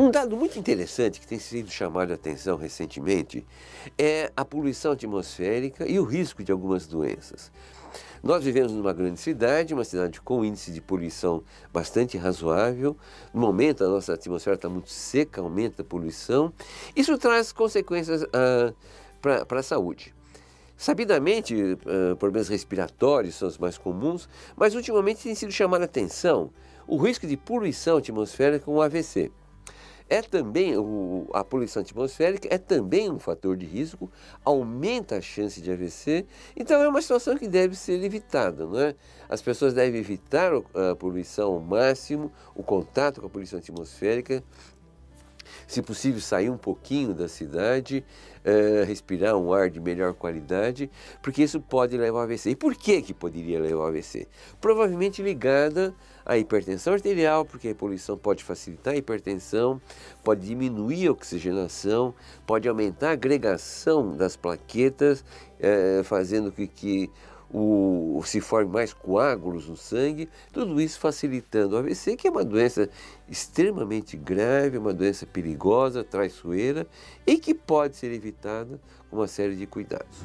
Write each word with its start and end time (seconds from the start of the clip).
Um 0.00 0.10
dado 0.10 0.34
muito 0.34 0.58
interessante 0.58 1.20
que 1.20 1.26
tem 1.26 1.38
sido 1.38 1.70
chamado 1.70 2.10
a 2.10 2.14
atenção 2.14 2.56
recentemente 2.56 3.46
é 3.98 4.32
a 4.34 4.46
poluição 4.46 4.92
atmosférica 4.92 5.86
e 5.86 6.00
o 6.00 6.04
risco 6.04 6.42
de 6.42 6.50
algumas 6.50 6.86
doenças. 6.86 7.52
Nós 8.22 8.42
vivemos 8.42 8.72
numa 8.72 8.94
grande 8.94 9.20
cidade, 9.20 9.74
uma 9.74 9.84
cidade 9.84 10.18
com 10.22 10.42
índice 10.42 10.72
de 10.72 10.80
poluição 10.80 11.44
bastante 11.70 12.16
razoável. 12.16 12.96
No 13.34 13.42
momento, 13.42 13.84
a 13.84 13.88
nossa 13.88 14.14
atmosfera 14.14 14.56
está 14.56 14.70
muito 14.70 14.88
seca, 14.88 15.42
aumenta 15.42 15.82
a 15.82 15.84
poluição. 15.84 16.50
Isso 16.96 17.18
traz 17.18 17.52
consequências 17.52 18.24
ah, 18.32 18.72
para 19.20 19.60
a 19.60 19.62
saúde. 19.62 20.14
Sabidamente, 20.78 21.54
uh, 21.54 22.16
problemas 22.16 22.48
respiratórios 22.48 23.34
são 23.34 23.46
os 23.46 23.58
mais 23.58 23.76
comuns, 23.76 24.30
mas 24.56 24.74
ultimamente 24.74 25.24
tem 25.24 25.34
sido 25.34 25.52
chamada 25.52 25.84
a 25.84 25.86
atenção 25.86 26.50
o 26.86 26.96
risco 26.96 27.26
de 27.26 27.36
poluição 27.36 27.98
atmosférica 27.98 28.64
com 28.64 28.80
AVC. 28.80 29.30
É 30.10 30.20
também, 30.22 30.76
o, 30.76 31.28
a 31.32 31.44
poluição 31.44 31.82
atmosférica 31.82 32.48
é 32.50 32.58
também 32.58 33.08
um 33.08 33.20
fator 33.20 33.56
de 33.56 33.64
risco, 33.64 34.10
aumenta 34.44 35.18
a 35.18 35.20
chance 35.20 35.60
de 35.60 35.70
AVC, 35.70 36.26
então 36.56 36.82
é 36.82 36.88
uma 36.88 37.00
situação 37.00 37.36
que 37.36 37.46
deve 37.46 37.76
ser 37.76 38.02
evitada, 38.02 38.66
não 38.66 38.80
é? 38.80 38.96
As 39.28 39.40
pessoas 39.40 39.72
devem 39.72 40.00
evitar 40.00 40.50
a 40.52 40.96
poluição 40.96 41.52
ao 41.52 41.60
máximo, 41.60 42.32
o 42.56 42.62
contato 42.64 43.20
com 43.20 43.28
a 43.28 43.30
poluição 43.30 43.60
atmosférica, 43.60 44.42
se 45.66 45.80
possível, 45.80 46.20
sair 46.20 46.50
um 46.50 46.58
pouquinho 46.58 47.14
da 47.14 47.28
cidade, 47.28 48.04
uh, 48.44 48.84
respirar 48.84 49.36
um 49.36 49.52
ar 49.52 49.70
de 49.70 49.80
melhor 49.80 50.14
qualidade, 50.14 50.90
porque 51.22 51.42
isso 51.42 51.60
pode 51.60 51.96
levar 51.96 52.18
ao 52.18 52.24
AVC. 52.24 52.50
E 52.50 52.56
por 52.56 52.74
que, 52.74 53.02
que 53.02 53.14
poderia 53.14 53.60
levar 53.60 53.82
ao 53.82 53.88
AVC? 53.88 54.26
Provavelmente 54.60 55.22
ligada 55.22 55.94
à 56.24 56.36
hipertensão 56.38 56.92
arterial, 56.92 57.44
porque 57.44 57.68
a 57.68 57.74
poluição 57.74 58.16
pode 58.16 58.44
facilitar 58.44 58.94
a 58.94 58.96
hipertensão, 58.96 59.80
pode 60.22 60.46
diminuir 60.46 61.08
a 61.08 61.12
oxigenação, 61.12 62.14
pode 62.46 62.68
aumentar 62.68 63.10
a 63.10 63.12
agregação 63.12 64.16
das 64.16 64.36
plaquetas, 64.36 65.20
uh, 65.20 66.04
fazendo 66.04 66.52
com 66.52 66.66
que 66.66 67.10
o, 67.52 68.22
se 68.24 68.40
formem 68.40 68.72
mais 68.72 68.92
coágulos 68.92 69.68
no 69.68 69.76
sangue, 69.76 70.28
tudo 70.52 70.80
isso 70.80 71.00
facilitando 71.00 71.74
o 71.74 71.78
AVC, 71.78 72.16
que 72.16 72.28
é 72.28 72.30
uma 72.30 72.44
doença 72.44 72.88
extremamente 73.28 74.16
grave, 74.16 74.78
uma 74.78 74.94
doença 74.94 75.26
perigosa, 75.26 76.04
traiçoeira 76.04 76.86
e 77.26 77.38
que 77.38 77.52
pode 77.52 77.96
ser 77.96 78.12
evitada 78.12 78.80
com 79.10 79.16
uma 79.16 79.26
série 79.26 79.56
de 79.56 79.66
cuidados. 79.66 80.18